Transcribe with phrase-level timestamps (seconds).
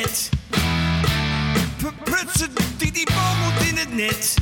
[0.00, 0.30] net.
[2.78, 4.34] Die, die bal moet in het net.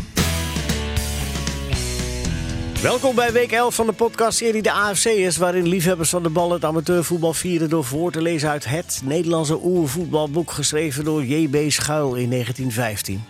[2.82, 6.52] Welkom bij week 11 van de podcastserie De AFC is, waarin liefhebbers van de bal
[6.52, 11.70] het amateurvoetbal vieren door voor te lezen uit het Nederlandse oervoetbalboek geschreven door J.B.
[11.70, 13.24] Schuil in 1915.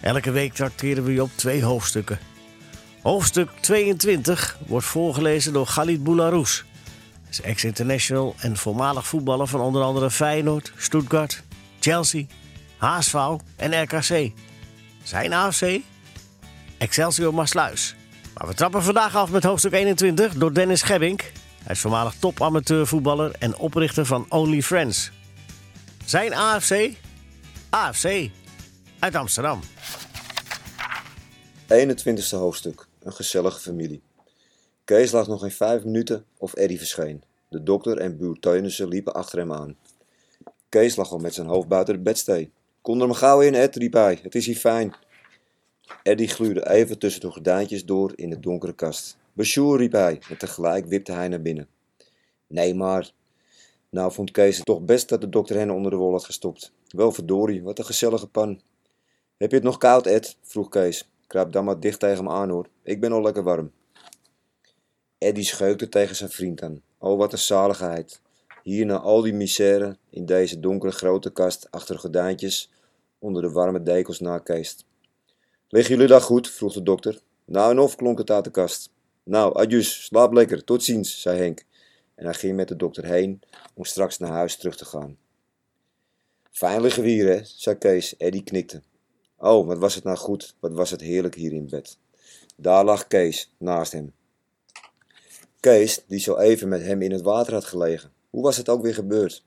[0.00, 2.18] Elke week tracteren we je op twee hoofdstukken.
[3.02, 6.64] Hoofdstuk 22 wordt voorgelezen door Khalid Boularous.
[7.30, 11.42] Is ex-international en voormalig voetballer van onder andere Feyenoord, Stuttgart,
[11.80, 12.24] Chelsea,
[12.76, 13.14] HSV
[13.56, 14.32] en RKC.
[15.02, 15.80] Zijn AFC?
[16.78, 17.94] Excelsior Maasluis.
[18.34, 21.32] Maar we trappen vandaag af met hoofdstuk 21 door Dennis Gebbink.
[21.62, 25.10] Hij is voormalig topamateurvoetballer en oprichter van Only Friends.
[26.04, 26.90] Zijn AFC?
[27.70, 28.30] AFC
[28.98, 29.60] uit Amsterdam.
[31.68, 32.86] 21ste hoofdstuk.
[33.02, 34.02] Een gezellige familie.
[34.84, 37.22] Kees lag nog geen vijf minuten of Eddie verscheen.
[37.48, 39.76] De dokter en buur Teunissen liepen achter hem aan.
[40.68, 42.50] Kees lag al met zijn hoofd buiten de bedstee.
[42.80, 44.18] Kom er maar gauw in, Ed, riep hij.
[44.22, 44.94] Het is hier fijn.
[46.02, 49.16] Eddie gluurde even tussen de gordijntjes door in de donkere kast.
[49.32, 51.68] Besjoer, riep hij, en tegelijk wipte hij naar binnen.
[52.46, 53.12] Nee, maar...
[53.90, 56.72] Nou vond Kees het toch best dat de dokter hen onder de wol had gestopt.
[56.88, 58.60] Wel verdorie, wat een gezellige pan.
[59.36, 60.36] Heb je het nog koud, Ed?
[60.42, 61.10] vroeg Kees.
[61.26, 62.68] Kruip dan maar dicht tegen me aan, hoor.
[62.82, 63.72] Ik ben al lekker warm.
[65.18, 66.82] Eddie scheukte tegen zijn vriend aan.
[66.98, 68.20] Oh, wat een zaligheid.
[68.62, 72.70] Hier na al die misère, in deze donkere grote kast, achter gordijntjes,
[73.18, 74.84] onder de warme dekels nakeest.
[75.68, 76.50] Liggen jullie daar goed?
[76.50, 77.20] vroeg de dokter.
[77.44, 78.90] Nou en of, klonk het uit de kast.
[79.22, 81.64] Nou, adjus, slaap lekker, tot ziens, zei Henk.
[82.14, 83.40] En hij ging met de dokter heen
[83.74, 85.16] om straks naar huis terug te gaan.
[86.50, 88.16] Fijn liggen we hier, hè, zei Kees.
[88.16, 88.82] Eddie knikte.
[89.36, 91.98] Oh, wat was het nou goed, wat was het heerlijk hier in bed.
[92.56, 94.12] Daar lag Kees, naast hem.
[95.60, 98.12] Kees, die zo even met hem in het water had gelegen.
[98.30, 99.44] Hoe was het ook weer gebeurd?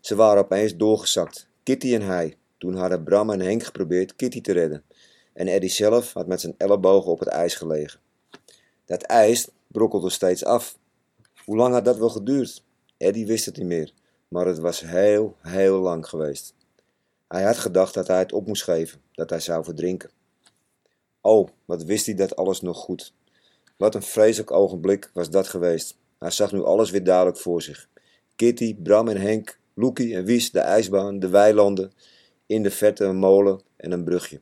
[0.00, 2.36] Ze waren opeens doorgezakt, Kitty en hij.
[2.58, 4.84] Toen hadden Bram en Henk geprobeerd Kitty te redden.
[5.32, 8.00] En Eddie zelf had met zijn ellebogen op het ijs gelegen.
[8.84, 10.78] Dat ijs brokkelde steeds af.
[11.44, 12.64] Hoe lang had dat wel geduurd?
[12.96, 13.92] Eddie wist het niet meer,
[14.28, 16.54] maar het was heel, heel lang geweest.
[17.28, 20.10] Hij had gedacht dat hij het op moest geven, dat hij zou verdrinken.
[21.20, 23.12] Oh, wat wist hij dat alles nog goed.
[23.76, 25.96] Wat een vreselijk ogenblik was dat geweest.
[26.22, 27.88] Hij zag nu alles weer duidelijk voor zich.
[28.36, 31.92] Kitty, Bram en Henk, Loekie en Wies, de ijsbaan, de weilanden,
[32.46, 34.40] in de verte een molen en een brugje.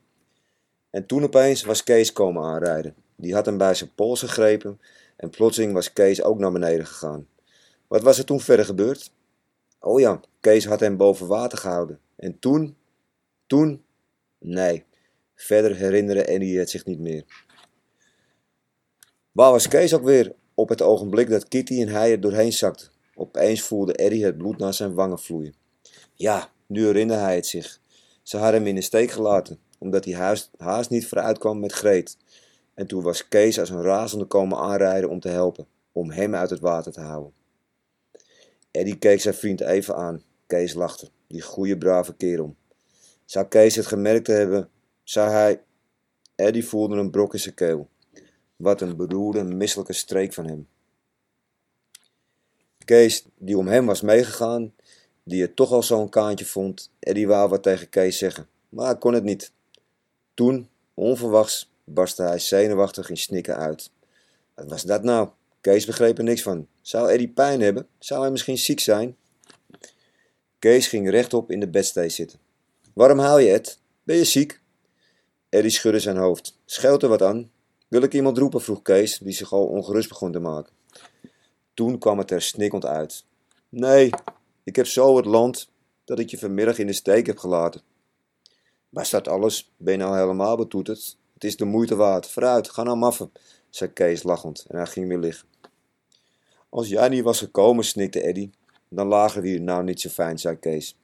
[0.91, 2.95] En toen opeens was Kees komen aanrijden.
[3.17, 4.81] Die had hem bij zijn pols gegrepen
[5.17, 7.29] en plotseling was Kees ook naar beneden gegaan.
[7.89, 9.13] Wat was er toen verder gebeurd?
[9.79, 12.01] Oh ja, Kees had hem boven water gehouden.
[12.17, 12.77] En toen?
[13.47, 13.85] Toen?
[14.39, 14.85] Nee,
[15.35, 17.25] verder herinnerde Eddie het zich niet meer.
[19.33, 22.89] Waar was Kees ook weer op het ogenblik dat Kitty en hij er doorheen zakten?
[23.15, 25.55] Opeens voelde Eddie het bloed naar zijn wangen vloeien.
[26.15, 27.81] Ja, nu herinnerde hij het zich.
[28.23, 32.17] Ze hadden hem in de steek gelaten, omdat hij haast, niet vooruit kwam met Greet.
[32.75, 36.51] En toen was Kees als een razende komen aanrijden om te helpen, om hem uit
[36.51, 37.33] het water te houden.
[38.71, 40.23] Eddie keek zijn vriend even aan.
[40.47, 42.55] Kees lachte, die goede brave kerel.
[43.25, 44.69] Zou Kees het gemerkt hebben,
[45.03, 45.63] zou hij...
[46.35, 47.89] Eddie voelde een brok in zijn keel.
[48.61, 50.69] Wat een beroerde, misselijke streek van hem.
[52.85, 54.75] Kees, die om hem was meegegaan,
[55.23, 59.13] die het toch al zo'n kaantje vond, Eddie wou wat tegen Kees zeggen, maar kon
[59.15, 59.53] het niet.
[60.35, 63.91] Toen, onverwachts, barstte hij zenuwachtig in snikken uit.
[64.55, 65.29] Wat was dat nou?
[65.61, 66.67] Kees begreep er niks van.
[66.81, 67.89] Zou Eddie pijn hebben?
[67.99, 69.17] Zou hij misschien ziek zijn?
[70.59, 72.39] Kees ging rechtop in de bedstee zitten.
[72.93, 73.79] Waarom haal je het?
[74.03, 74.61] Ben je ziek?
[75.49, 76.59] Eddie schudde zijn hoofd.
[76.65, 77.51] Scheelt er wat aan?
[77.91, 78.61] Wil ik iemand roepen?
[78.61, 80.73] vroeg Kees, die zich al ongerust begon te maken.
[81.75, 83.25] Toen kwam het er snikkend uit.
[83.69, 84.11] Nee,
[84.65, 85.69] ik heb zo het land
[86.05, 87.81] dat ik je vanmiddag in de steek heb gelaten.
[88.89, 89.73] Was dat alles?
[89.77, 91.17] Ben je nou helemaal betoeterd?
[91.35, 92.27] Het is de moeite waard.
[92.27, 93.33] Vooruit, ga nou maffen,
[93.71, 95.49] zei Kees lachend en hij ging weer liggen.
[96.69, 98.51] Als jij niet was gekomen, snikte Eddie,
[98.89, 100.97] dan lagen we hier nou niet zo fijn, zei Kees.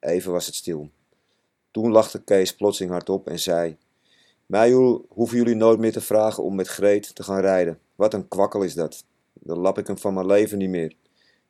[0.00, 0.90] Even was het stil.
[1.70, 3.76] Toen lachte Kees plotseling hardop en zei:
[4.52, 4.72] Mij
[5.08, 7.78] hoeven jullie nooit meer te vragen om met Greet te gaan rijden.
[7.94, 9.04] Wat een kwakkel is dat.
[9.32, 10.94] Dan lap ik hem van mijn leven niet meer.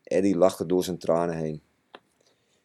[0.03, 1.61] Eddie lachte door zijn tranen heen.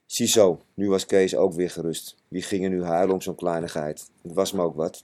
[0.05, 2.15] Ziezo, nu was Kees ook weer gerust.
[2.27, 4.09] Wie ging er nu huilen om zo'n kleinigheid?
[4.21, 5.03] Het was me ook wat.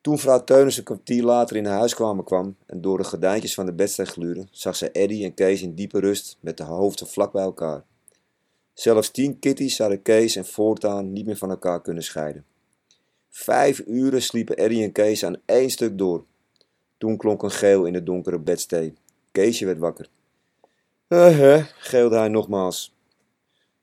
[0.00, 3.66] Toen vrouw Teunis een kwartier later in huis kwamen kwam en door de gordijntjes van
[3.66, 7.32] de bedstee gluurde, zag ze Eddie en Kees in diepe rust met de hoofden vlak
[7.32, 7.84] bij elkaar.
[8.72, 12.44] Zelfs tien kitties zouden Kees en voortaan niet meer van elkaar kunnen scheiden.
[13.30, 16.24] Vijf uren sliepen Eddie en Kees aan één stuk door.
[16.98, 18.94] Toen klonk een geel in de donkere bedstee.
[19.32, 20.08] Keesje werd wakker.
[21.06, 22.94] Eh, hè, geelde hij nogmaals.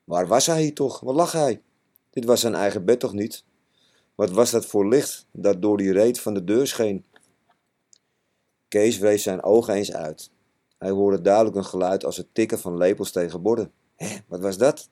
[0.03, 0.99] Waar was hij hier toch?
[0.99, 1.61] Waar lag hij?
[2.09, 3.43] Dit was zijn eigen bed toch niet?
[4.15, 7.05] Wat was dat voor licht dat door die reet van de deur scheen?
[8.67, 10.31] Kees wreef zijn ogen eens uit.
[10.77, 13.71] Hij hoorde duidelijk een geluid als het tikken van lepels tegen borden.
[13.95, 14.89] Hé, wat was dat?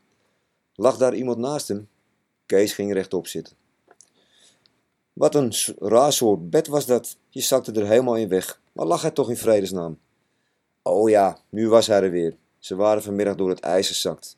[0.73, 1.87] Lag daar iemand naast hem?
[2.45, 3.55] Kees ging rechtop zitten.
[5.15, 7.17] Wat een raar soort bed was dat.
[7.29, 8.61] Je zakte er helemaal in weg.
[8.71, 9.99] Waar lag hij toch in vredesnaam?
[10.81, 12.37] Oh ja, nu was hij er weer.
[12.59, 14.37] Ze waren vanmiddag door het ijs gezakt.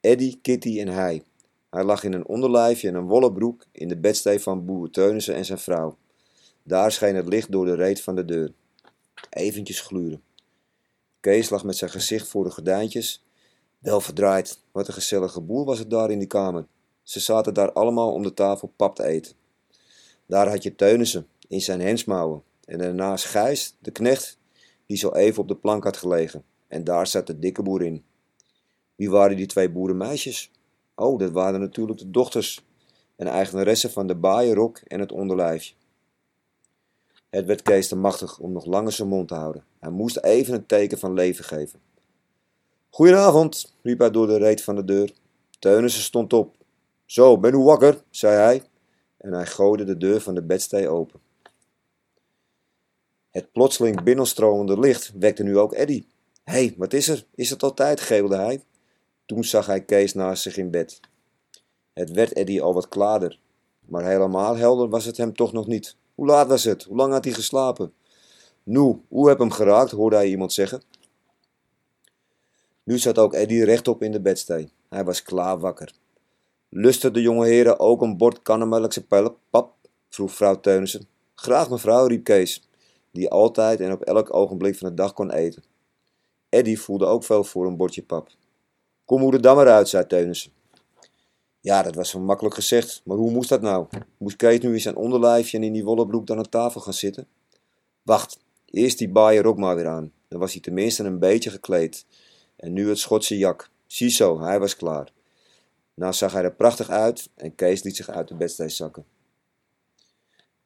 [0.00, 1.22] Eddy, Kitty en hij.
[1.70, 5.34] Hij lag in een onderlijfje en een wollen broek in de bedstee van boer Teunissen
[5.34, 5.96] en zijn vrouw.
[6.62, 8.52] Daar scheen het licht door de reet van de deur.
[9.30, 10.22] Eventjes gluren.
[11.20, 13.24] Kees lag met zijn gezicht voor de gordijntjes.
[13.78, 16.66] Wel verdraaid, wat een gezellige boel was het daar in die kamer.
[17.02, 19.44] Ze zaten daar allemaal om de tafel pap te eten.
[20.26, 24.38] Daar had je Teunissen in zijn hensmouwen en daarnaast Gijs, de knecht,
[24.86, 26.44] die zo even op de plank had gelegen.
[26.68, 28.04] En daar zat de dikke boer in.
[28.94, 30.50] Wie waren die twee boerenmeisjes?
[30.94, 32.64] Oh, dat waren natuurlijk de dochters
[33.16, 35.74] en eigenaressen van de baaienrok en het onderlijfje.
[37.30, 39.64] Het werd Kees te machtig om nog langer zijn mond te houden.
[39.80, 41.80] Hij moest even een teken van leven geven.
[42.90, 45.12] Goedenavond, riep hij door de reet van de deur.
[45.58, 46.56] Teunissen stond op.
[47.04, 48.62] Zo, ben u wakker, zei hij,
[49.26, 51.20] en hij gooide de deur van de bedstee open.
[53.30, 56.04] Het plotseling binnenstromende licht wekte nu ook Eddy.
[56.44, 57.26] Hé, hey, wat is er?
[57.34, 58.00] Is het altijd?
[58.00, 58.64] geeuwde hij.
[59.24, 61.00] Toen zag hij Kees naast zich in bed.
[61.92, 63.38] Het werd Eddy al wat klaarder,
[63.80, 65.96] maar helemaal helder was het hem toch nog niet.
[66.14, 66.82] Hoe laat was het?
[66.82, 67.92] Hoe lang had hij geslapen?
[68.62, 69.90] Nu, hoe heb hem geraakt?
[69.90, 70.82] hoorde hij iemand zeggen.
[72.82, 74.72] Nu zat ook Eddy rechtop in de bedstee.
[74.88, 75.92] Hij was klaar wakker.
[76.78, 79.06] Lusten de jonge heren ook een bord kannemelkse
[79.50, 79.74] pap?
[80.08, 81.08] vroeg vrouw Teunissen.
[81.34, 82.68] Graag mevrouw, riep Kees,
[83.10, 85.62] die altijd en op elk ogenblik van de dag kon eten.
[86.48, 88.28] Eddy voelde ook veel voor een bordje pap.
[89.04, 90.52] Kom moeder dan maar uit, zei Teunissen.
[91.60, 93.86] Ja, dat was zo makkelijk gezegd, maar hoe moest dat nou?
[94.18, 96.92] Moest Kees nu in zijn onderlijfje en in die wollen broek dan aan tafel gaan
[96.92, 97.26] zitten?
[98.02, 100.12] Wacht, eerst die baaien rok maar weer aan.
[100.28, 102.06] Dan was hij tenminste een beetje gekleed.
[102.56, 103.70] En nu het Schotse jak.
[103.86, 105.14] Ziezo, hij was klaar.
[105.96, 109.04] Nou zag hij er prachtig uit en Kees liet zich uit de bedstee zakken.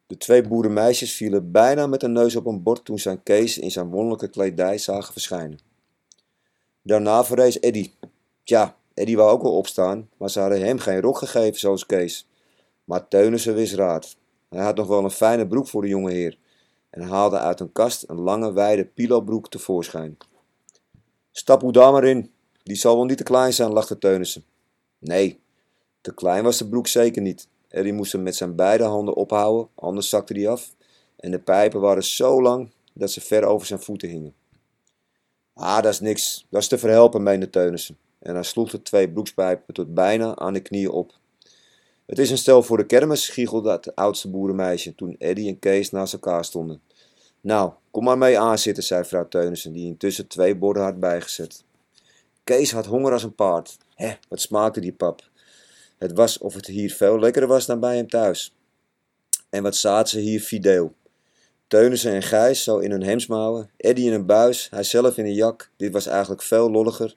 [0.06, 3.70] De twee boerenmeisjes vielen bijna met een neus op een bord toen ze Kees in
[3.70, 5.58] zijn wonderlijke kledij zagen verschijnen.
[6.82, 7.92] Daarna verrees Eddy.
[8.44, 12.28] Tja, Eddy wou ook wel opstaan, maar ze hadden hem geen rok gegeven zoals Kees.
[12.84, 14.16] Maar Teunissen wist raad.
[14.48, 16.38] Hij had nog wel een fijne broek voor de jonge heer
[16.90, 20.16] en haalde uit een kast een lange wijde pilobroek tevoorschijn.
[21.30, 22.32] Stap hoe daar maar in,
[22.62, 24.44] die zal wel niet te klein zijn, lachte Teunissen.
[25.00, 25.40] Nee,
[26.00, 27.48] te klein was de broek zeker niet.
[27.68, 30.74] Eddy moest hem met zijn beide handen ophouden, anders zakte hij af.
[31.16, 34.34] En de pijpen waren zo lang dat ze ver over zijn voeten hingen.
[35.54, 37.98] Ah, dat is niks, dat is te verhelpen, meende Teunissen.
[38.18, 41.12] En hij sloeg de twee broekspijpen tot bijna aan de knieën op.
[42.06, 45.90] Het is een stel voor de kermis, giechelde het oudste boerenmeisje toen Eddy en Kees
[45.90, 46.80] naast elkaar stonden.
[47.40, 51.64] Nou, kom maar mee aanzitten, zei vrouw Teunissen, die intussen twee borden had bijgezet.
[52.50, 53.78] Kees had honger als een paard.
[53.94, 55.28] Hé, wat smaakte die pap?
[55.98, 58.54] Het was of het hier veel lekkerder was dan bij hem thuis.
[59.50, 60.94] En wat zaten ze hier fideel.
[61.66, 65.34] Teunissen en Gijs zo in hun hemsmouwen, Eddy in een buis, hij zelf in een
[65.34, 65.70] jak.
[65.76, 67.16] Dit was eigenlijk veel lolliger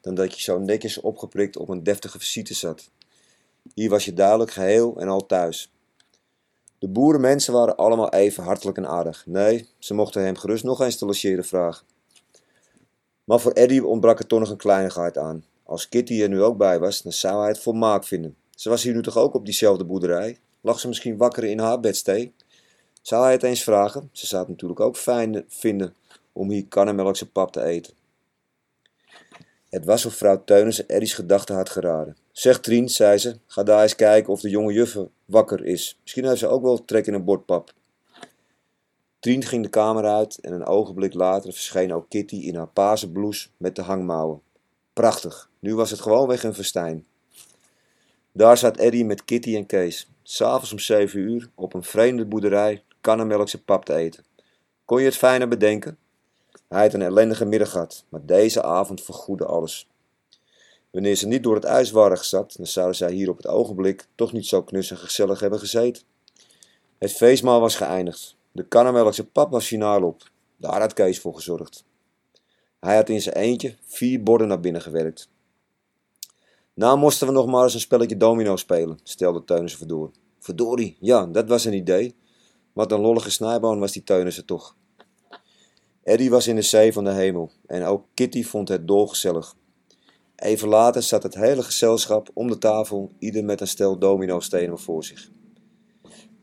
[0.00, 2.90] dan dat je zo netjes opgeprikt op een deftige visite zat.
[3.74, 5.72] Hier was je duidelijk geheel en al thuis.
[6.78, 9.26] De boerenmensen waren allemaal even hartelijk en aardig.
[9.26, 11.86] Nee, ze mochten hem gerust nog eens te logeren vragen.
[13.24, 15.44] Maar voor Eddy ontbrak er toch nog een kleinigheid aan.
[15.62, 18.36] Als Kitty er nu ook bij was, dan zou hij het volmaakt vinden.
[18.50, 20.38] Ze was hier nu toch ook op diezelfde boerderij?
[20.60, 22.34] Lag ze misschien wakker in haar bedstee?
[23.02, 24.08] Zou hij het eens vragen?
[24.12, 25.94] Ze zou het natuurlijk ook fijn vinden
[26.32, 27.92] om hier kannenmelkse pap te eten.
[29.68, 32.16] Het was of vrouw Teunissen Eddy's gedachten had geraden.
[32.32, 35.98] Zeg Trien, zei ze, ga daar eens kijken of de jonge juffer wakker is.
[36.02, 37.46] Misschien heeft ze ook wel trek in een bord
[39.24, 39.32] pap.
[39.32, 43.10] Trien ging de kamer uit en een ogenblik later verscheen ook Kitty in haar paarse
[43.10, 44.40] blouse met de hangmouwen.
[44.92, 47.06] Prachtig, nu was het gewoonweg een festijn.
[48.32, 52.82] Daar zat Eddy met Kitty en Kees, s'avonds om zeven uur, op een vreemde boerderij
[53.00, 54.24] kannenmelkse pap te eten.
[54.84, 55.98] Kon je het fijner bedenken?
[56.68, 59.88] Hij had een ellendige middag gehad, maar deze avond vergoedde alles.
[60.90, 64.06] Wanneer ze niet door het ijs waren gezakt, dan zouden zij hier op het ogenblik
[64.14, 66.02] toch niet zo knus en gezellig hebben gezeten.
[66.98, 68.36] Het feestmaal was geëindigd.
[68.54, 70.30] De kannenmelkse pap was finaal op.
[70.56, 71.84] Daar had Kees voor gezorgd.
[72.80, 75.28] Hij had in zijn eentje vier borden naar binnen gewerkt.
[76.74, 80.10] Nou moesten we nog maar eens een spelletje domino spelen, stelde Teunissen verdoor.
[80.38, 82.16] Verdorie, ja, dat was een idee.
[82.72, 84.76] Wat een lollige snijboon was die Teunissen toch.
[86.02, 89.54] Eddie was in de zee van de hemel en ook Kitty vond het dolgezellig.
[90.36, 95.04] Even later zat het hele gezelschap om de tafel, ieder met een stel dominostenen voor
[95.04, 95.30] zich.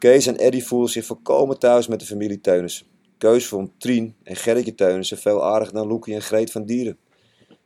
[0.02, 2.86] Kees en Eddy voelden zich volkomen thuis met de familie Teunissen.
[3.18, 6.98] Keus vond Trien en Gerritje Teunissen veel aardiger dan Loekie en Greet van Dieren.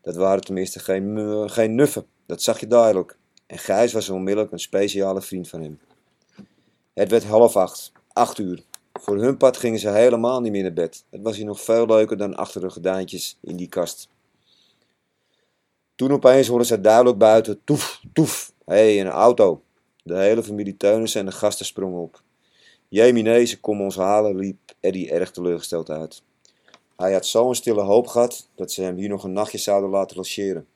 [0.01, 3.18] Dat waren tenminste geen, geen nuffen, dat zag je duidelijk.
[3.48, 5.80] En Gijs was onmiddellijk een speciale vriend van hem.
[6.94, 8.63] Het werd half acht, acht uur.
[8.94, 11.06] Voor hun pad gingen ze helemaal niet meer naar bed.
[11.10, 14.10] Het was hier nog veel leuker dan achter de gordijntjes in die kast.
[15.96, 18.54] Toen opeens hoorden ze duidelijk buiten toef, toef.
[18.65, 19.63] Hé, hey, een auto.
[20.04, 22.24] De hele familie Teunissen en de gasten sprongen op.
[22.88, 26.24] Jemine, ze komen ons halen, liep Eddie erg teleurgesteld uit.
[26.96, 30.18] Hij had zo'n stille hoop gehad dat ze hem hier nog een nachtje zouden laten
[30.18, 30.68] logeren.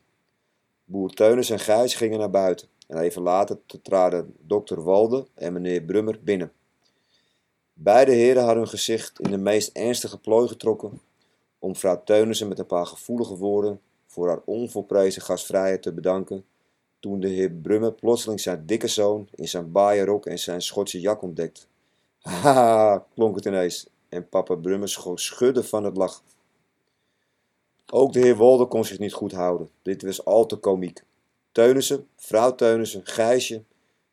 [0.86, 5.82] Boer Teunis en Gijs gingen naar buiten en even later traden dokter Walde en meneer
[5.82, 6.52] Brummer binnen.
[7.74, 11.02] Beide heren hadden hun gezicht in de meest ernstige plooi getrokken
[11.60, 16.46] om vrouw Teunissen met een paar gevoelige woorden voor haar onvolprezen gastvrijheid te bedanken
[17.00, 21.22] toen de heer Brummer plotseling zijn dikke zoon in zijn baaierrok en zijn Schotse jak
[21.22, 21.62] ontdekte.
[22.30, 26.24] Haha, klonk het ineens en papa Brummer schudde van het lach.
[27.92, 29.70] Ook de heer Wolde kon zich niet goed houden.
[29.82, 31.04] Dit was al te komiek.
[31.52, 33.64] Teunissen, vrouw Teunissen, Gijsje,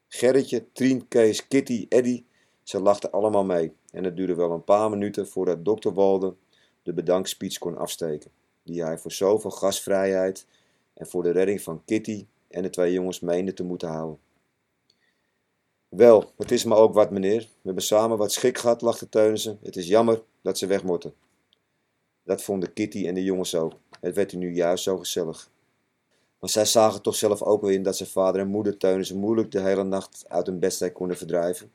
[0.09, 2.25] Gerritje, Trien, Kees, Kitty, Eddy,
[2.63, 3.73] ze lachten allemaal mee.
[3.91, 6.35] En het duurde wel een paar minuten voordat dokter Wolde
[6.83, 8.31] de bedankspeech kon afsteken,
[8.63, 10.47] die hij voor zoveel gastvrijheid
[10.95, 14.19] en voor de redding van Kitty en de twee jongens meende te moeten houden.
[15.97, 17.41] Wel, het is maar ook wat, meneer.
[17.41, 19.59] We hebben samen wat schik gehad, lachte Teunissen.
[19.63, 21.15] Het is jammer dat ze weg moeten.
[22.25, 23.73] Dat vonden Kitty en de jongens ook.
[24.01, 25.51] Het werd nu juist zo gezellig.
[26.41, 29.51] Maar zij zagen toch zelf ook wel in dat zijn vader en moeder Teunissen moeilijk
[29.51, 31.73] de hele nacht uit hun bedstijd konden verdrijven.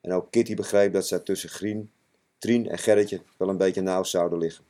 [0.00, 1.90] En ook Kitty begreep dat zij tussen Grien,
[2.38, 4.64] Trien en Gerritje wel een beetje nauw zouden liggen.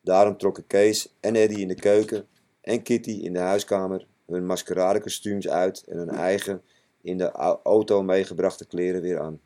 [0.00, 2.26] Daarom trokken Kees en Eddy in de keuken
[2.60, 6.62] en Kitty in de huiskamer hun maskeradekostuums uit en hun eigen
[7.08, 7.30] in de
[7.62, 9.40] auto meegebrachte kleren weer aan.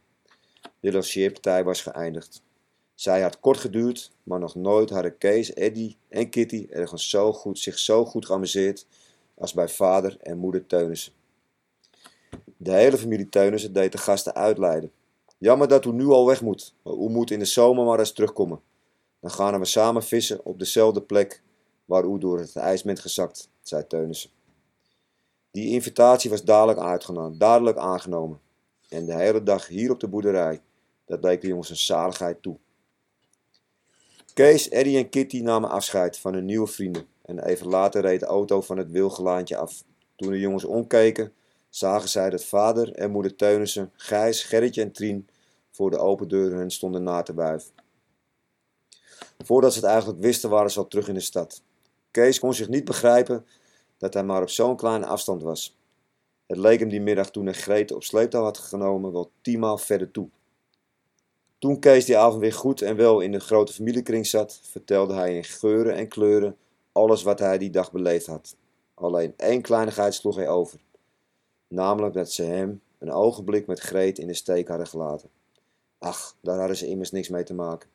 [0.80, 2.42] De logeerpartij was geëindigd.
[2.94, 7.58] Zij had kort geduurd, maar nog nooit hadden Kees, Eddy en Kitty ergens zo goed,
[7.58, 8.86] zich zo goed geamuseerd
[9.34, 11.12] als bij vader en moeder Teunissen.
[12.56, 14.92] De hele familie Teunissen deed de gasten uitleiden.
[15.38, 18.12] Jammer dat u nu al weg moet, maar u moet in de zomer maar eens
[18.12, 18.60] terugkomen.
[19.20, 21.42] Dan gaan we samen vissen op dezelfde plek
[21.84, 24.30] waar u door het ijs bent gezakt, zei Teunissen.
[25.52, 28.40] Die invitatie was dadelijk uitgenomen, dadelijk aangenomen.
[28.88, 30.60] En de hele dag hier op de boerderij,
[31.04, 32.58] dat bleek de jongens een zaligheid toe.
[34.34, 37.06] Kees, Eddie en Kitty namen afscheid van hun nieuwe vrienden.
[37.22, 39.84] En even later reed de auto van het wilgelaantje af.
[40.16, 41.32] Toen de jongens omkeken,
[41.68, 45.28] zagen zij dat vader en moeder Teunissen, Gijs, Gerritje en Trien
[45.70, 47.70] voor de open deur hun stonden na te wuiven.
[49.44, 51.62] Voordat ze het eigenlijk wisten, waren ze al terug in de stad.
[52.10, 53.46] Kees kon zich niet begrijpen
[54.02, 55.76] dat hij maar op zo'n kleine afstand was.
[56.46, 60.10] Het leek hem die middag toen hij Grete op sleeptouw had genomen wel tienmaal verder
[60.10, 60.28] toe.
[61.58, 65.36] Toen Kees die avond weer goed en wel in de grote familiekring zat, vertelde hij
[65.36, 66.56] in geuren en kleuren
[66.92, 68.56] alles wat hij die dag beleefd had.
[68.94, 70.80] Alleen één kleinigheid sloeg hij over.
[71.68, 75.30] Namelijk dat ze hem een ogenblik met Greet in de steek hadden gelaten.
[75.98, 77.88] Ach, daar hadden ze immers niks mee te maken.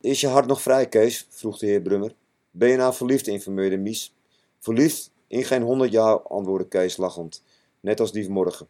[0.00, 1.26] Is je hart nog vrij, Kees?
[1.28, 2.14] vroeg de heer Brummer.
[2.50, 4.16] Ben je nou verliefd in vermeurde Mies?
[4.58, 7.42] Verliefd in geen honderd jaar, antwoordde Kees lachend,
[7.80, 8.68] net als die vanmorgen.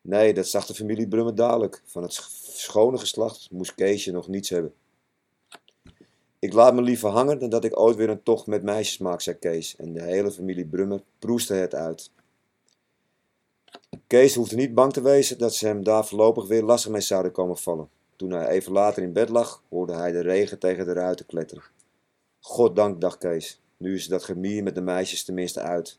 [0.00, 1.82] Nee, dat zag de familie Brummer dadelijk.
[1.84, 2.12] Van het
[2.42, 4.74] schone geslacht moest Keesje nog niets hebben.
[6.38, 9.20] Ik laat me liever hangen dan dat ik ooit weer een tocht met meisjes maak,
[9.20, 9.76] zei Kees.
[9.76, 12.10] En de hele familie Brummer proestte het uit.
[14.06, 17.32] Kees hoefde niet bang te wezen dat ze hem daar voorlopig weer lastig mee zouden
[17.32, 17.88] komen vallen.
[18.16, 21.64] Toen hij even later in bed lag, hoorde hij de regen tegen de ruiten kletteren.
[22.40, 23.60] Goddank, dacht Kees.
[23.78, 25.98] Nu is dat gemier met de meisjes tenminste uit.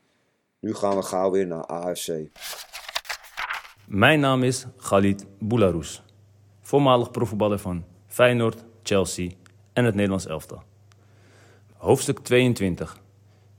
[0.59, 2.11] Nu gaan we gauw weer naar AFC.
[3.85, 6.03] Mijn naam is Khalid Boularous,
[6.61, 9.31] voormalig profvoetballer van Feyenoord, Chelsea
[9.73, 10.63] en het Nederlands elftal.
[11.73, 12.97] Hoofdstuk 22.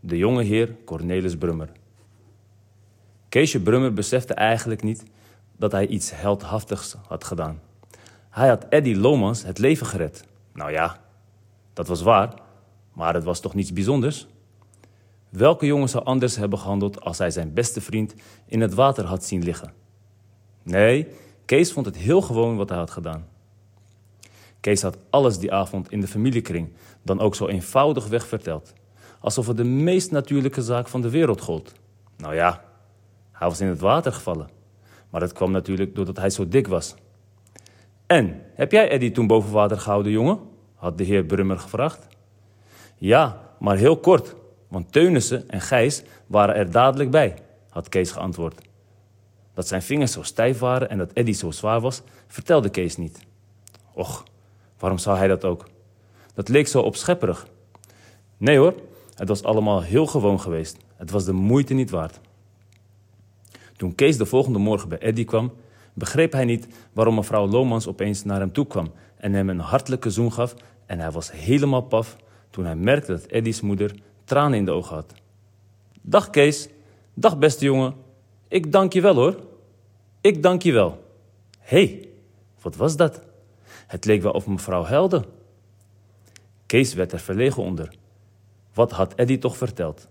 [0.01, 1.73] De jonge heer Cornelis Brummer.
[3.29, 5.03] Keesje Brummer besefte eigenlijk niet
[5.57, 7.61] dat hij iets heldhaftigs had gedaan.
[8.31, 10.25] Hij had Eddie Lomans het leven gered.
[10.53, 11.01] Nou ja,
[11.73, 12.35] dat was waar,
[12.99, 14.27] maar het was toch niets bijzonders?
[15.29, 18.15] Welke jongen zou anders hebben gehandeld als hij zijn beste vriend
[18.47, 19.73] in het water had zien liggen?
[20.63, 21.09] Nee,
[21.45, 23.27] Kees vond het heel gewoon wat hij had gedaan.
[24.61, 28.73] Kees had alles die avond in de familiekring dan ook zo eenvoudig weg verteld.
[29.21, 31.73] Alsof het de meest natuurlijke zaak van de wereld gold.
[32.17, 32.65] Nou ja,
[33.33, 34.49] hij was in het water gevallen.
[35.11, 36.95] Maar dat kwam natuurlijk doordat hij zo dik was.
[38.07, 40.41] En, heb jij Eddie toen boven water gehouden, jongen?
[40.75, 42.18] had de heer Brummer gevraagd.
[42.99, 44.35] Ja, maar heel kort,
[44.69, 47.35] want Teunissen en Gijs waren er dadelijk bij,
[47.69, 48.61] had Kees geantwoord.
[49.55, 53.19] Dat zijn vingers zo stijf waren en dat Eddy zo zwaar was, vertelde Kees niet.
[53.93, 54.25] Och,
[54.79, 55.69] waarom zou hij dat ook?
[56.35, 57.47] Dat leek zo opschepperig.
[58.37, 58.75] Nee hoor,
[59.15, 60.77] het was allemaal heel gewoon geweest.
[60.97, 62.21] Het was de moeite niet waard.
[63.77, 65.53] Toen Kees de volgende morgen bij Eddy kwam,
[65.93, 70.11] begreep hij niet waarom mevrouw Lomans opeens naar hem toe kwam en hem een hartelijke
[70.11, 70.55] zoen gaf
[70.87, 72.17] en hij was helemaal paf
[72.51, 75.15] toen hij merkte dat Eddy's moeder tranen in de ogen had.
[76.01, 76.69] Dag Kees,
[77.15, 77.95] dag beste jongen,
[78.49, 79.37] ik dank je wel hoor.
[80.21, 81.05] Ik dank je wel.
[81.59, 82.09] Hé, hey,
[82.61, 83.21] wat was dat?
[83.87, 85.25] Het leek wel of mevrouw huilde.
[86.67, 87.95] Kees werd er verlegen onder.
[88.75, 90.07] Wat had Eddy toch verteld?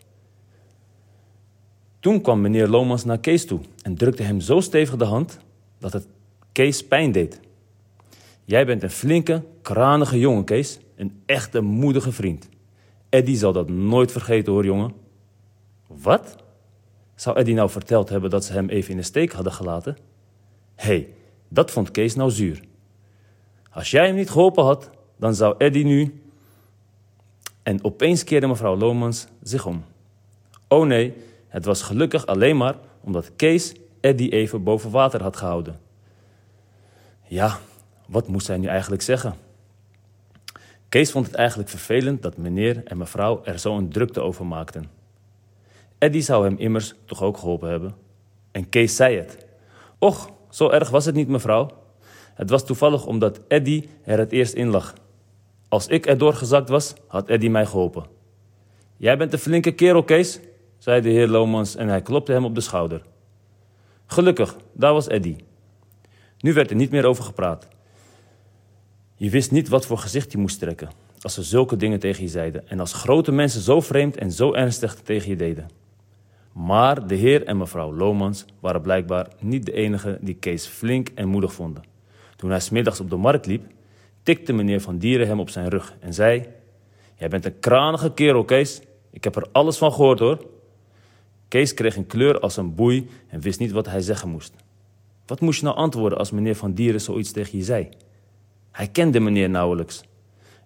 [1.99, 5.39] Toen kwam meneer Lomans naar Kees toe en drukte hem zo stevig de hand
[5.77, 6.07] dat het
[6.51, 7.39] Kees pijn deed.
[8.47, 10.79] Jij bent een flinke, kranige jongen, Kees.
[10.95, 12.49] Een echte moedige vriend.
[13.09, 14.93] Eddy zal dat nooit vergeten hoor, jongen.
[15.87, 16.35] Wat?
[17.15, 19.97] Zou Eddy nou verteld hebben dat ze hem even in de steek hadden gelaten?
[20.75, 21.13] Hé, hey,
[21.47, 22.61] dat vond Kees nou zuur.
[23.71, 26.21] Als jij hem niet geholpen had, dan zou Eddy nu.
[27.63, 29.83] En opeens keerde mevrouw Lomans zich om.
[30.67, 31.13] Oh nee,
[31.47, 35.79] het was gelukkig alleen maar omdat Kees Eddy even boven water had gehouden.
[37.23, 37.59] Ja,
[38.07, 39.35] wat moest hij nu eigenlijk zeggen?
[40.89, 44.89] Kees vond het eigenlijk vervelend dat meneer en mevrouw er zo een drukte over maakten.
[45.97, 47.95] Eddy zou hem immers toch ook geholpen hebben.
[48.51, 49.45] En Kees zei het.
[49.99, 51.69] Och, zo erg was het niet, mevrouw.
[52.33, 54.93] Het was toevallig omdat Eddy er het eerst in lag.
[55.67, 58.05] Als ik erdoor gezakt was, had Eddy mij geholpen.
[58.97, 60.39] Jij bent een flinke kerel, Kees,
[60.77, 63.01] zei de heer Lomans en hij klopte hem op de schouder.
[64.05, 65.35] Gelukkig, daar was Eddy.
[66.39, 67.67] Nu werd er niet meer over gepraat.
[69.19, 70.89] Je wist niet wat voor gezicht je moest trekken
[71.21, 74.53] als ze zulke dingen tegen je zeiden en als grote mensen zo vreemd en zo
[74.53, 75.67] ernstig tegen je deden.
[76.51, 81.27] Maar de heer en mevrouw Lomans waren blijkbaar niet de enige die Kees flink en
[81.27, 81.83] moedig vonden.
[82.35, 83.65] Toen hij smiddags op de markt liep,
[84.23, 86.45] tikte meneer Van Dieren hem op zijn rug en zei:
[87.15, 88.81] Jij bent een kranige kerel, Kees.
[89.11, 90.45] Ik heb er alles van gehoord hoor.
[91.47, 94.53] Kees kreeg een kleur als een boei en wist niet wat hij zeggen moest.
[95.25, 97.89] Wat moest je nou antwoorden als meneer Van Dieren zoiets tegen je zei?
[98.77, 100.03] Hij kende meneer nauwelijks.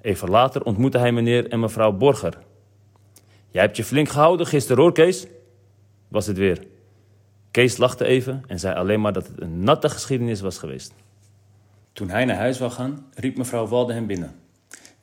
[0.02, 2.38] Even later ontmoette hij meneer en mevrouw Borger.
[3.50, 5.28] Jij hebt je flink gehouden gisteren hoor, Kees,
[6.08, 6.64] was het weer.
[7.52, 10.94] Kees lachte even en zei alleen maar dat het een natte geschiedenis was geweest.
[11.94, 14.36] Toen hij naar huis wou gaan, riep mevrouw Walde hem binnen.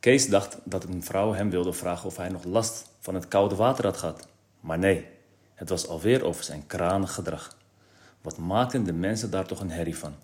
[0.01, 3.55] Kees dacht dat een vrouw hem wilde vragen of hij nog last van het koude
[3.55, 4.29] water had gehad.
[4.61, 5.07] Maar nee,
[5.55, 7.57] het was alweer over zijn kranig gedrag.
[8.23, 10.15] Wat maakten de mensen daar toch een herrie van?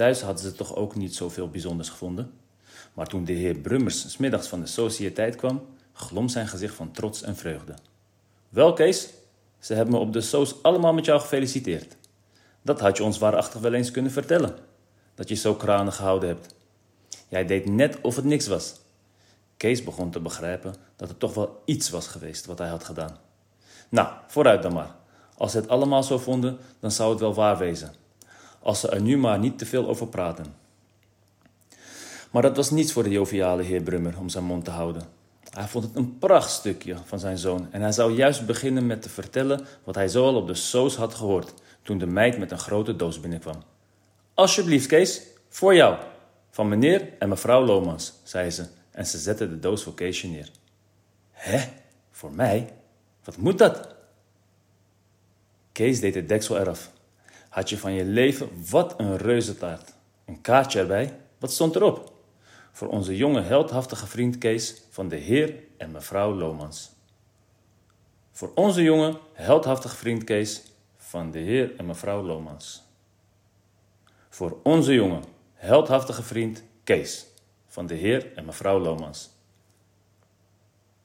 [0.00, 2.32] Thuis hadden ze toch ook niet zoveel bijzonders gevonden?
[2.94, 7.22] Maar toen de heer Brummers smiddags van de sociëteit kwam, glom zijn gezicht van trots
[7.22, 7.74] en vreugde.
[8.48, 9.08] Wel, Kees,
[9.58, 11.96] ze hebben me op de soos allemaal met jou gefeliciteerd.
[12.62, 14.54] Dat had je ons waarachtig wel eens kunnen vertellen,
[15.14, 16.54] dat je zo kranig gehouden hebt.
[17.28, 18.74] Jij deed net of het niks was.
[19.56, 23.16] Kees begon te begrijpen dat het toch wel iets was geweest wat hij had gedaan.
[23.88, 24.94] Nou, vooruit dan maar.
[25.36, 28.00] Als ze het allemaal zo vonden, dan zou het wel waar wezen.
[28.62, 30.54] Als ze er nu maar niet te veel over praten.
[32.30, 35.02] Maar dat was niets voor de joviale heer Brummer om zijn mond te houden.
[35.50, 39.08] Hij vond het een prachtstukje van zijn zoon en hij zou juist beginnen met te
[39.08, 42.96] vertellen wat hij zoal op de soos had gehoord toen de meid met een grote
[42.96, 43.62] doos binnenkwam.
[44.34, 45.98] Alsjeblieft, Kees, voor jou,
[46.50, 50.50] van meneer en mevrouw Lomans, zei ze en ze zette de doos voor Keesje neer.
[51.30, 51.60] Hè,
[52.10, 52.72] voor mij?
[53.24, 53.94] Wat moet dat?
[55.72, 56.90] Kees deed het deksel eraf.
[57.50, 59.92] Had je van je leven wat een reuzentaart.
[60.24, 62.18] Een kaartje erbij, wat stond erop?
[62.72, 66.90] voor onze jonge heldhaftige vriend Kees van de heer en mevrouw Lomans.
[68.32, 70.62] Voor onze jonge heldhaftige vriend Kees
[70.96, 72.82] van de heer en mevrouw Lomans.
[74.28, 75.20] Voor onze jonge
[75.54, 77.26] heldhaftige vriend Kees
[77.66, 79.30] van de heer en mevrouw Lomans.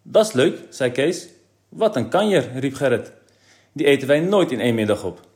[0.02, 1.28] Dat is leuk, zei Kees.
[1.70, 3.12] Wat een kanjer, riep Gerrit.
[3.72, 5.28] Die eten wij nooit in één middag op.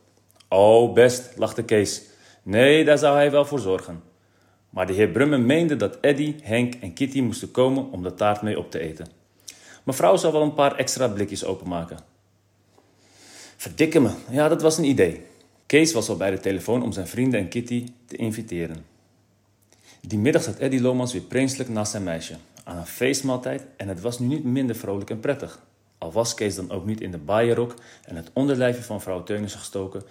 [0.52, 2.02] Oh, best, lachte Kees.
[2.42, 4.02] Nee, daar zou hij wel voor zorgen.
[4.70, 8.42] Maar de heer Brummen meende dat Eddy, Henk en Kitty moesten komen om de taart
[8.42, 9.06] mee op te eten.
[9.84, 11.98] Mevrouw zou wel een paar extra blikjes openmaken.
[13.56, 15.22] Verdikke me, ja, dat was een idee.
[15.66, 18.84] Kees was al bij de telefoon om zijn vrienden en Kitty te inviteren.
[20.00, 22.36] Die middag zat Eddy Lomans weer prinselijk naast zijn meisje.
[22.64, 25.60] Aan een feestmaaltijd en het was nu niet minder vrolijk en prettig.
[25.98, 29.60] Al was Kees dan ook niet in de baaierrok en het onderlijfje van vrouw Teunissen
[29.60, 30.02] gestoken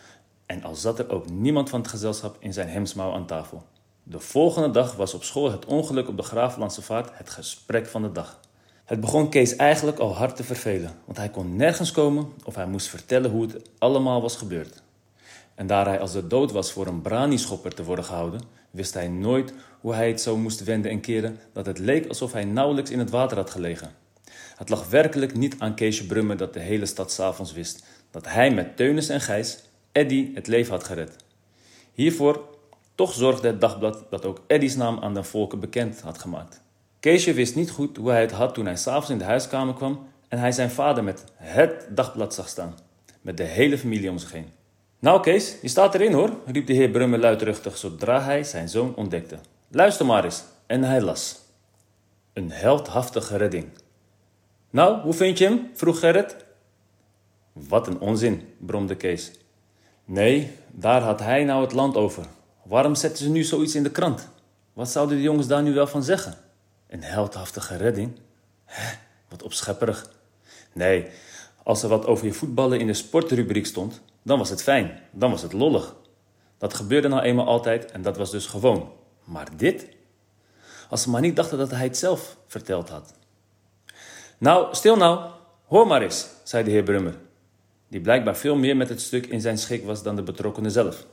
[0.49, 3.63] en al zat er ook niemand van het gezelschap in zijn hemsmouw aan tafel.
[4.03, 8.01] De volgende dag was op school het ongeluk op de Graaflandse Vaart het gesprek van
[8.01, 8.39] de dag.
[8.85, 12.67] Het begon Kees eigenlijk al hard te vervelen, want hij kon nergens komen of hij
[12.67, 14.81] moest vertellen hoe het allemaal was gebeurd.
[15.55, 19.07] En daar hij als de dood was voor een brani-schopper te worden gehouden, wist hij
[19.07, 22.91] nooit hoe hij het zo moest wenden en keren dat het leek alsof hij nauwelijks
[22.91, 23.91] in het water had gelegen.
[24.55, 28.51] Het lag werkelijk niet aan Keesje Brummer dat de hele stad s'avonds wist dat hij
[28.51, 31.15] met Teunis en Gijs Eddy het leven had gered.
[31.93, 32.47] Hiervoor
[32.95, 36.61] toch zorgde het dagblad dat ook Eddy's naam aan de volken bekend had gemaakt.
[36.99, 40.07] Keesje wist niet goed hoe hij het had toen hij s'avonds in de huiskamer kwam
[40.27, 42.75] en hij zijn vader met het dagblad zag staan,
[43.21, 44.49] met de hele familie om zich heen.
[44.99, 48.95] Nou Kees, je staat erin hoor, riep de heer Brummer luidruchtig zodra hij zijn zoon
[48.95, 49.37] ontdekte.
[49.71, 50.43] Luister maar eens.
[50.65, 51.39] En hij las.
[52.33, 53.67] Een heldhaftige redding.
[54.69, 55.69] Nou, hoe vind je hem?
[55.73, 56.35] vroeg Gerrit.
[57.53, 59.31] Wat een onzin, bromde Kees.
[60.11, 62.25] Nee, daar had hij nou het land over.
[62.63, 64.27] Waarom zetten ze nu zoiets in de krant?
[64.73, 66.33] Wat zouden de jongens daar nu wel van zeggen?
[66.87, 68.19] Een heldhaftige redding?
[69.29, 70.11] Wat opschepperig.
[70.73, 71.07] Nee,
[71.63, 75.31] als er wat over je voetballen in de sportrubriek stond, dan was het fijn, dan
[75.31, 75.95] was het lollig.
[76.57, 78.91] Dat gebeurde nou eenmaal altijd en dat was dus gewoon.
[79.23, 79.87] Maar dit?
[80.89, 83.13] Als ze maar niet dachten dat hij het zelf verteld had.
[84.37, 85.29] Nou, stil nou,
[85.65, 87.15] hoor maar eens, zei de heer Brummer,
[87.89, 91.05] die blijkbaar veel meer met het stuk in zijn schik was dan de betrokkenen zelf.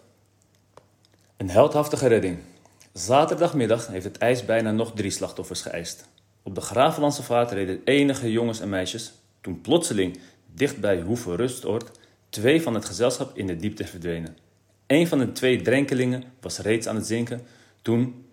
[1.37, 2.39] Een heldhaftige redding.
[2.93, 6.09] Zaterdagmiddag heeft het ijs bijna nog drie slachtoffers geëist.
[6.43, 10.19] Op de Gravenlandse vaart reden enige jongens en meisjes, toen plotseling
[10.55, 11.91] dicht bij Hoeve Rustoord
[12.29, 14.37] twee van het gezelschap in de diepte verdwenen.
[14.87, 17.47] Een van de twee drenkelingen was reeds aan het zinken
[17.83, 18.27] toen.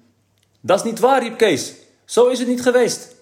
[0.61, 1.73] Dat is niet waar, riep Kees.
[2.05, 3.15] Zo is het niet geweest.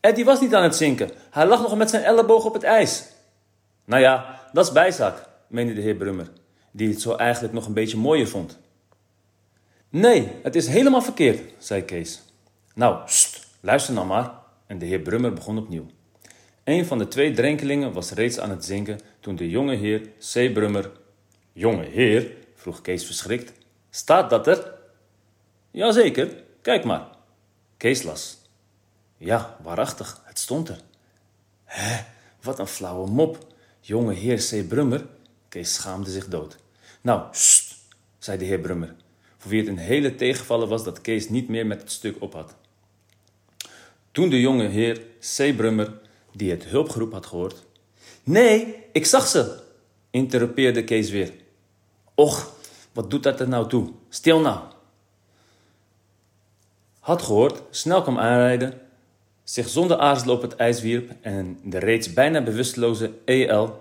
[0.00, 1.10] Eddie was niet aan het zinken.
[1.30, 3.04] Hij lag nog met zijn elleboog op het ijs.
[3.84, 6.30] Nou ja, dat is bijzaak, meende de heer Brummer,
[6.70, 8.58] die het zo eigenlijk nog een beetje mooier vond.
[9.88, 12.22] Nee, het is helemaal verkeerd, zei Kees.
[12.74, 14.32] Nou, st, luister nou maar.
[14.66, 15.86] En de heer Brummer begon opnieuw.
[16.64, 20.00] Een van de twee drenkelingen was reeds aan het zinken toen de jonge heer
[20.32, 20.52] C.
[20.52, 20.90] Brummer...
[21.52, 22.32] Jonge heer?
[22.54, 23.52] vroeg Kees verschrikt.
[23.90, 24.74] Staat dat er?
[25.70, 27.08] Jazeker, kijk maar.
[27.76, 28.42] Kees las.
[29.16, 30.80] Ja, waarachtig, het stond er.
[31.64, 32.04] Hé,
[32.42, 33.54] wat een flauwe mop.
[33.86, 34.68] Jonge heer C.
[34.68, 35.06] Brummer.
[35.48, 36.56] Kees schaamde zich dood.
[37.00, 37.76] Nou, st,
[38.18, 38.94] zei de heer Brummer,
[39.36, 42.32] voor wie het een hele tegenvallen was dat Kees niet meer met het stuk op
[42.32, 42.54] had.
[44.12, 45.02] Toen de jonge heer
[45.36, 45.56] C.
[45.56, 46.00] Brummer,
[46.32, 47.64] die het hulpgeroep had gehoord.
[48.22, 49.60] Nee, ik zag ze,
[50.10, 51.32] interrupeerde Kees weer.
[52.14, 52.52] Och,
[52.92, 53.92] wat doet dat er nou toe?
[54.08, 54.60] Stil nou.
[57.00, 58.80] Had gehoord, snel kwam aanrijden,
[59.48, 63.80] zich zonder aarzelen op het ijs wierp en de reeds bijna bewusteloze EL.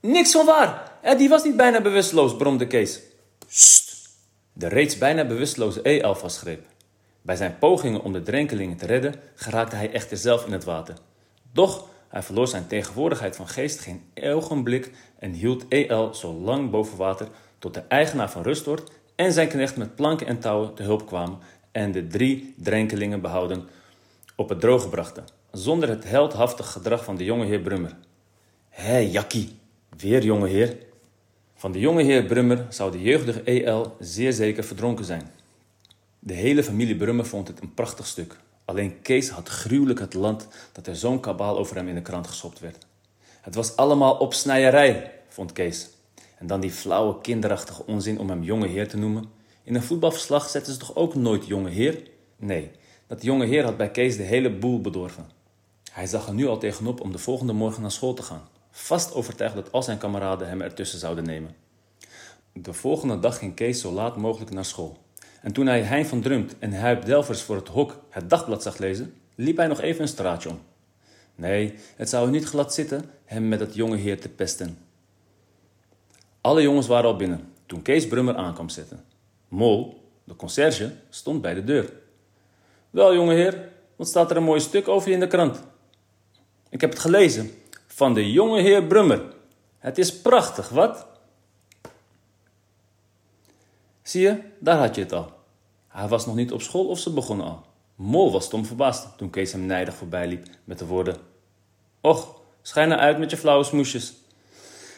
[0.00, 0.92] Niks van waar!
[1.16, 3.00] die was niet bijna bewusteloos, bromde Kees.
[3.48, 4.08] Sst!
[4.52, 6.66] De reeds bijna bewusteloze EL vastgreep.
[7.22, 10.94] Bij zijn pogingen om de drenkelingen te redden, geraakte hij echter zelf in het water.
[11.52, 16.96] Doch hij verloor zijn tegenwoordigheid van geest geen ogenblik en hield EL zo lang boven
[16.96, 17.28] water
[17.58, 21.38] tot de eigenaar van Rustort en zijn knecht met planken en touwen te hulp kwamen
[21.70, 23.68] en de drie drenkelingen behouden
[24.36, 27.96] op het droge brachten, zonder het heldhaftig gedrag van de jonge heer Brummer.
[28.68, 29.58] Hé, Jakkie,
[29.96, 30.76] weer jonge heer.
[31.54, 35.30] Van de jonge heer Brummer zou de jeugdige EL zeer zeker verdronken zijn.
[36.18, 38.36] De hele familie Brummer vond het een prachtig stuk.
[38.64, 42.26] Alleen Kees had gruwelijk het land dat er zo'n kabaal over hem in de krant
[42.26, 42.86] geschopt werd.
[43.40, 45.88] Het was allemaal opsnijerij, vond Kees.
[46.38, 49.24] En dan die flauwe kinderachtige onzin om hem jonge heer te noemen.
[49.62, 52.02] In een voetbalverslag zetten ze toch ook nooit jonge heer?
[52.36, 52.70] Nee,
[53.06, 55.30] dat jonge heer had bij Kees de hele boel bedorven.
[55.92, 58.48] Hij zag er nu al tegenop om de volgende morgen naar school te gaan.
[58.70, 61.54] Vast overtuigd dat al zijn kameraden hem ertussen zouden nemen.
[62.52, 64.98] De volgende dag ging Kees zo laat mogelijk naar school.
[65.42, 68.78] En toen hij Hein van Drumt en Huip Delvers voor het hok het dagblad zag
[68.78, 70.60] lezen, liep hij nog even een straatje om.
[71.34, 74.78] Nee, het zou niet glad zitten hem met dat jonge heer te pesten.
[76.40, 79.04] Alle jongens waren al binnen toen Kees Brummer aankwam zitten.
[79.48, 81.92] Mol, de conciërge, stond bij de deur.
[82.92, 85.62] Wel, jonge heer, wat staat er een mooi stuk over je in de krant?
[86.68, 87.50] Ik heb het gelezen.
[87.86, 89.22] Van de jonge heer Brummer.
[89.78, 91.06] Het is prachtig, wat?
[94.02, 95.32] Zie je, daar had je het al.
[95.88, 97.64] Hij was nog niet op school of ze begonnen al.
[97.94, 101.16] Mol was stom verbaasd toen Kees hem nijdig voorbij liep met de woorden:
[102.00, 104.14] Och, schijn nou uit met je flauwe smoesjes.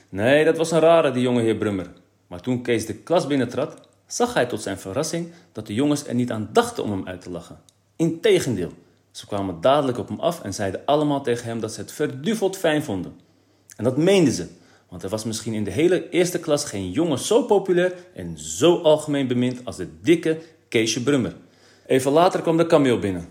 [0.08, 1.92] Nee, dat was een rare, die jonge heer Brummer.
[2.26, 6.14] Maar toen Kees de klas binnentrad, zag hij tot zijn verrassing dat de jongens er
[6.14, 7.72] niet aan dachten om hem uit te lachen.
[7.96, 8.72] Integendeel,
[9.10, 12.56] ze kwamen dadelijk op hem af en zeiden allemaal tegen hem dat ze het verduveld
[12.56, 13.20] fijn vonden.
[13.76, 14.48] En dat meenden ze,
[14.88, 18.82] want er was misschien in de hele eerste klas geen jongen zo populair en zo
[18.82, 21.36] algemeen bemind als de dikke Keesje Brummer.
[21.86, 23.28] Even later kwam de kameel binnen.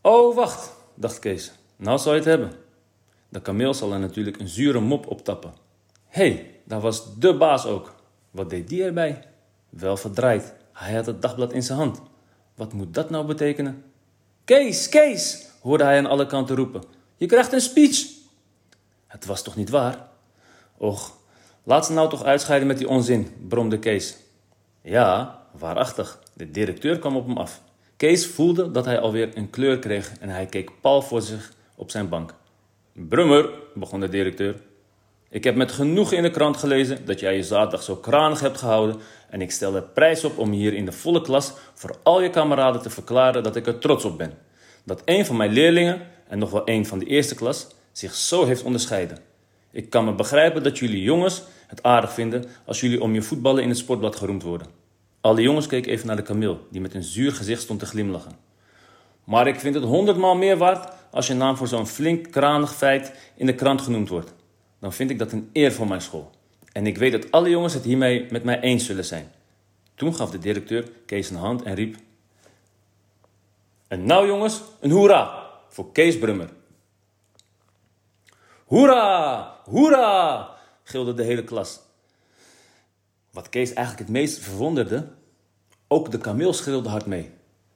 [0.00, 1.52] Oh, wacht, dacht Kees.
[1.76, 2.52] Nou zal je het hebben.
[3.28, 5.52] De kameel zal er natuurlijk een zure mop optappen.
[6.06, 7.94] Hé, hey, daar was de baas ook.
[8.30, 9.24] Wat deed die erbij?
[9.68, 10.54] Wel verdraaid.
[10.72, 12.02] Hij had het dagblad in zijn hand.
[12.54, 13.82] Wat moet dat nou betekenen?
[14.44, 16.82] Kees, Kees, hoorde hij aan alle kanten roepen.
[17.16, 18.06] Je krijgt een speech.
[19.06, 20.08] Het was toch niet waar?
[20.76, 21.16] Och,
[21.62, 24.16] laat ze nou toch uitscheiden met die onzin, bromde Kees.
[24.80, 26.22] Ja, waarachtig.
[26.34, 27.60] De directeur kwam op hem af.
[27.96, 31.90] Kees voelde dat hij alweer een kleur kreeg en hij keek pal voor zich op
[31.90, 32.34] zijn bank.
[32.92, 34.60] Brummer, begon de directeur.
[35.32, 38.58] Ik heb met genoegen in de krant gelezen dat jij je zaterdag zo kranig hebt
[38.58, 38.96] gehouden
[39.30, 42.30] en ik stel er prijs op om hier in de volle klas voor al je
[42.30, 44.32] kameraden te verklaren dat ik er trots op ben.
[44.84, 48.44] Dat een van mijn leerlingen, en nog wel een van de eerste klas, zich zo
[48.44, 49.18] heeft onderscheiden.
[49.70, 53.62] Ik kan me begrijpen dat jullie jongens het aardig vinden als jullie om je voetballen
[53.62, 54.66] in het sportblad geroemd worden.
[55.20, 58.32] Alle jongens keken even naar de kameel, die met een zuur gezicht stond te glimlachen.
[59.24, 63.12] Maar ik vind het honderdmaal meer waard als je naam voor zo'n flink kranig feit
[63.36, 64.32] in de krant genoemd wordt.
[64.82, 66.30] Dan vind ik dat een eer voor mijn school.
[66.72, 69.30] En ik weet dat alle jongens het hiermee met mij eens zullen zijn.
[69.94, 71.96] Toen gaf de directeur Kees een hand en riep:
[73.88, 76.50] En nou jongens, een hoera voor Kees Brummer.
[78.64, 79.56] Hoera!
[79.64, 80.48] Hoera!
[80.82, 81.80] gilde de hele klas.
[83.30, 85.08] Wat Kees eigenlijk het meest verwonderde,
[85.88, 87.30] ook de kameel schreeuwde hard mee.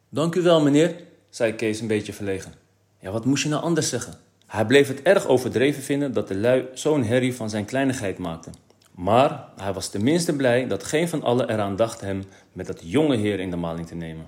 [0.08, 2.54] Dank u wel, meneer, zei Kees een beetje verlegen.
[3.00, 4.25] Ja, wat moest je nou anders zeggen?
[4.46, 8.52] Hij bleef het erg overdreven vinden dat de lui zo'n herrie van zijn kleinigheid maakten.
[8.94, 13.16] Maar hij was tenminste blij dat geen van allen eraan dacht hem met dat jonge
[13.16, 14.26] heer in de maling te nemen.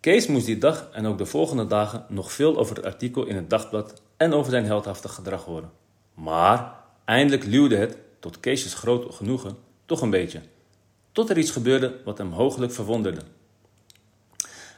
[0.00, 3.36] Kees moest die dag en ook de volgende dagen nog veel over het artikel in
[3.36, 5.70] het dagblad en over zijn heldhaftig gedrag horen.
[6.14, 6.72] Maar
[7.04, 10.40] eindelijk luwde het, tot Keesjes groot genoegen, toch een beetje.
[11.12, 13.20] Tot er iets gebeurde wat hem hooglijk verwonderde.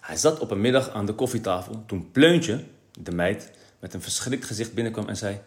[0.01, 2.65] Hij zat op een middag aan de koffietafel toen Pleuntje,
[3.01, 5.41] de meid, met een verschrikt gezicht binnenkwam en zei: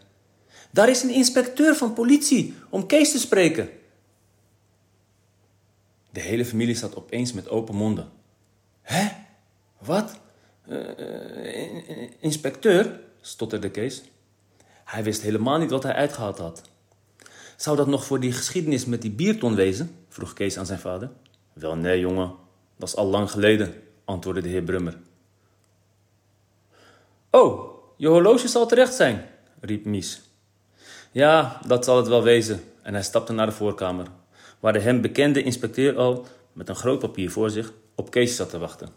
[0.72, 3.70] Daar is een inspecteur van politie om Kees te spreken.
[6.12, 8.10] De hele familie zat opeens met open monden.
[8.82, 9.08] Hè?
[9.78, 10.20] Wat?
[10.68, 13.00] Uh, inspecteur?
[13.22, 14.04] stotterde Kees.
[14.86, 16.62] Hij wist helemaal niet wat hij uitgehaald had.
[17.58, 19.96] Zou dat nog voor die geschiedenis met die bierton wezen?
[20.10, 21.12] vroeg Kees aan zijn vader.
[21.54, 22.34] Wel nee, jongen,
[22.78, 23.74] dat is al lang geleden,
[24.06, 25.00] antwoordde de heer Brummer.
[27.30, 27.73] Oh,
[28.04, 29.26] je horloge zal terecht zijn,
[29.60, 30.22] riep Mies.
[31.12, 34.08] Ja, dat zal het wel wezen, en hij stapte naar de voorkamer,
[34.60, 38.50] waar de hem bekende inspecteur al, met een groot papier voor zich, op Kees zat
[38.50, 38.90] te wachten.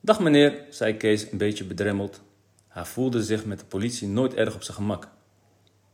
[0.00, 2.20] Dag meneer, zei Kees een beetje bedremmeld.
[2.68, 5.08] Hij voelde zich met de politie nooit erg op zijn gemak.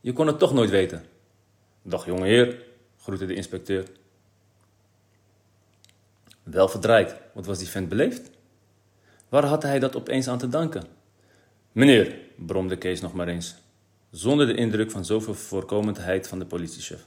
[0.00, 1.04] Je kon het toch nooit weten.
[1.82, 2.62] Dag jongeheer,
[3.00, 3.84] groette de inspecteur.
[6.42, 8.30] Wel verdraaid, wat was die vent beleefd?
[9.28, 11.04] Waar had hij dat opeens aan te danken?
[11.76, 13.54] Meneer, bromde Kees nog maar eens,
[14.10, 17.04] zonder de indruk van zoveel voorkomendheid van de politiechef.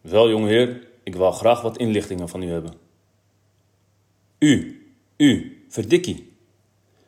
[0.00, 2.72] Wel, jongeheer, ik wou graag wat inlichtingen van u hebben.
[4.38, 4.82] U,
[5.16, 6.32] u, verdikkie.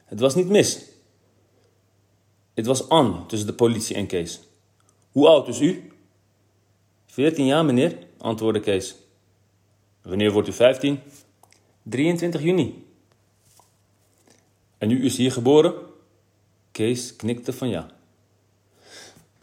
[0.04, 0.84] Het was niet mis.
[2.54, 4.40] Het was aan tussen de politie en Kees.
[5.10, 5.92] Hoe oud is u?
[7.06, 8.94] Veertien jaar, meneer, antwoordde Kees.
[10.02, 11.00] Wanneer wordt u vijftien?
[11.82, 12.84] 23 juni.
[14.78, 15.88] En u is hier geboren?
[16.72, 17.90] Kees knikte van ja.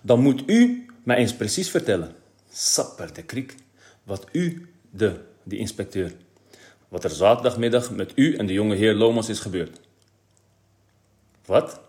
[0.01, 2.15] Dan moet u mij eens precies vertellen,
[2.49, 3.55] sapper de kriek,
[4.03, 6.15] wat u, de, die inspecteur,
[6.87, 9.79] wat er zaterdagmiddag met u en de jonge heer Lomas is gebeurd.
[11.45, 11.79] Wat?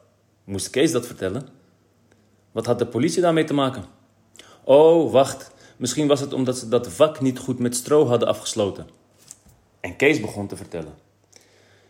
[0.44, 1.48] Moest Kees dat vertellen?
[2.52, 3.84] Wat had de politie daarmee te maken?
[4.64, 5.50] Oh, wacht.
[5.76, 8.88] Misschien was het omdat ze dat vak niet goed met stro hadden afgesloten.
[9.80, 10.94] En Kees begon te vertellen.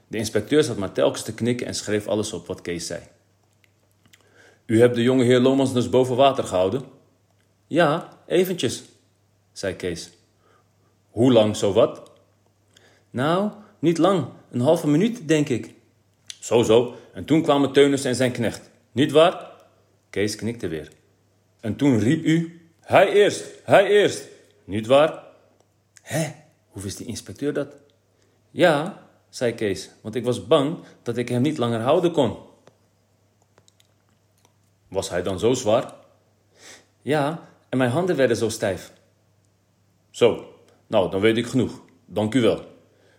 [0.07, 3.01] De inspecteur zat maar telkens te knikken en schreef alles op wat Kees zei.
[4.69, 6.83] U hebt de jonge heer Lomans dus boven water gehouden?
[7.67, 8.83] Ja, eventjes,
[9.53, 10.11] zei Kees.
[11.11, 12.11] Hoe lang, zo wat?
[13.11, 14.27] Nou, niet lang.
[14.51, 15.75] Een halve minuut, denk ik.
[16.41, 16.95] Zo, zo.
[17.13, 18.71] En toen kwamen Teunis en zijn knecht.
[18.93, 19.51] Niet waar?
[20.11, 20.89] Kees knikte weer.
[21.61, 22.61] En toen riep u...
[22.81, 24.29] Hij eerst, hij eerst.
[24.65, 25.23] Niet waar?
[26.03, 26.35] Hé,
[26.69, 27.77] hoe wist die inspecteur dat?
[28.51, 32.37] Ja, zei Kees, want ik was bang dat ik hem niet langer houden kon.
[34.89, 35.95] Was hij dan zo zwaar?
[37.03, 38.93] Ja, en mijn handen werden zo stijf.
[40.11, 40.55] Zo,
[40.87, 41.81] nou, dan weet ik genoeg.
[42.07, 42.65] Dank u wel.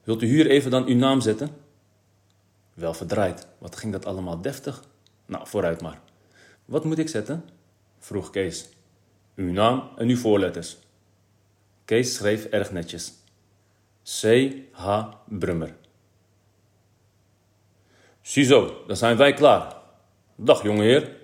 [0.03, 1.49] Wilt u hier even dan uw naam zetten?
[2.73, 3.47] Wel verdraaid.
[3.58, 4.84] Wat ging dat allemaal deftig?
[5.25, 6.01] Nou, vooruit maar.
[6.65, 7.45] Wat moet ik zetten?
[7.99, 8.69] vroeg Kees.
[9.36, 10.77] Uw naam en uw voorletters.
[11.86, 13.13] Kees schreef erg netjes.
[14.21, 14.51] C.
[14.71, 15.08] H.
[15.25, 15.75] Brummer.
[18.21, 19.75] Ziezo, dan zijn wij klaar.
[20.36, 21.17] Dag jongeheer.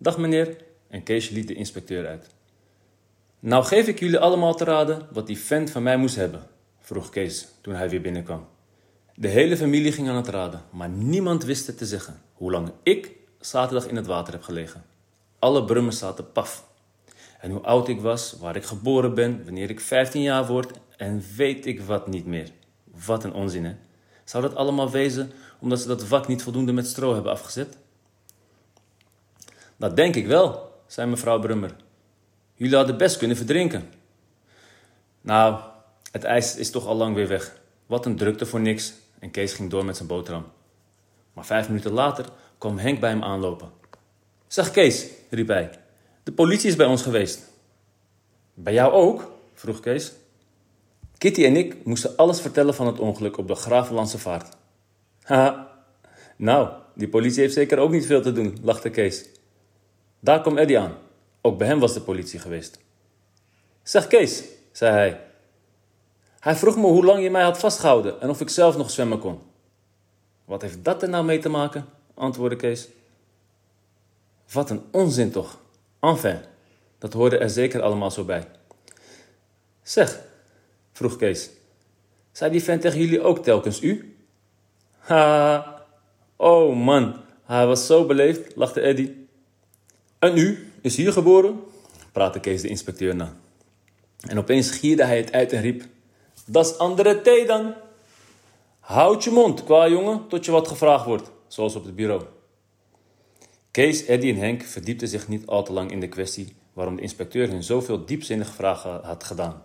[0.00, 0.56] Dag meneer.
[0.88, 2.26] En Kees liet de inspecteur uit.
[3.40, 6.42] Nou geef ik jullie allemaal te raden wat die vent van mij moest hebben,
[6.80, 8.46] vroeg Kees toen hij weer binnenkwam.
[9.14, 12.72] De hele familie ging aan het raden, maar niemand wist het te zeggen hoe lang
[12.82, 14.84] ik zaterdag in het water heb gelegen.
[15.38, 16.66] Alle brummen zaten paf.
[17.40, 21.22] En hoe oud ik was, waar ik geboren ben, wanneer ik 15 jaar word en
[21.36, 22.48] weet ik wat niet meer.
[23.06, 23.74] Wat een onzin, hè?
[24.24, 27.78] Zou dat allemaal wezen omdat ze dat vak niet voldoende met stro hebben afgezet?
[29.78, 31.76] Dat denk ik wel, zei mevrouw Brummer.
[32.54, 33.92] Jullie hadden best kunnen verdrinken.
[35.20, 35.60] Nou,
[36.12, 37.60] het ijs is toch al lang weer weg.
[37.86, 38.92] Wat een drukte voor niks.
[39.18, 40.46] En Kees ging door met zijn boterham.
[41.32, 42.24] Maar vijf minuten later
[42.58, 43.70] kwam Henk bij hem aanlopen.
[44.46, 45.70] Zeg Kees, riep hij.
[46.22, 47.50] De politie is bij ons geweest.
[48.54, 49.30] Bij jou ook?
[49.54, 50.12] vroeg Kees.
[51.18, 54.56] Kitty en ik moesten alles vertellen van het ongeluk op de Gravenlandse vaart.
[55.22, 55.70] Haha,
[56.36, 59.24] nou, die politie heeft zeker ook niet veel te doen, lachte Kees.
[60.20, 60.96] Daar kwam Eddie aan.
[61.40, 62.78] Ook bij hem was de politie geweest.
[63.82, 65.20] Zeg Kees, zei hij.
[66.40, 69.18] Hij vroeg me hoe lang je mij had vastgehouden en of ik zelf nog zwemmen
[69.18, 69.40] kon.
[70.44, 71.86] Wat heeft dat er nou mee te maken?
[72.14, 72.88] antwoordde Kees.
[74.52, 75.58] Wat een onzin toch?
[76.00, 76.40] Enfin,
[76.98, 78.46] dat hoorde er zeker allemaal zo bij.
[79.82, 80.20] Zeg,
[80.92, 81.50] vroeg Kees,
[82.32, 84.16] zei die vent tegen jullie ook telkens u?
[84.98, 85.84] Ha,
[86.36, 89.17] oh man, hij was zo beleefd, lachte Eddie.
[90.18, 91.60] En u is hier geboren?
[92.12, 93.36] praatte Kees de inspecteur na.
[94.28, 95.84] En opeens gierde hij het uit en riep:
[96.46, 97.74] Dat is andere thee dan.
[98.80, 102.22] Houd je mond, qua jongen, tot je wat gevraagd wordt, zoals op het bureau.
[103.70, 107.02] Kees, Eddie en Henk verdiepten zich niet al te lang in de kwestie waarom de
[107.02, 109.62] inspecteur hun zoveel diepzinnige vragen had gedaan.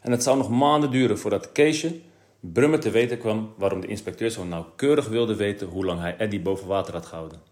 [0.00, 2.00] En het zou nog maanden duren voordat Keesje
[2.40, 6.40] Brummer te weten kwam waarom de inspecteur zo nauwkeurig wilde weten hoe lang hij Eddie
[6.40, 7.45] boven water had gehouden.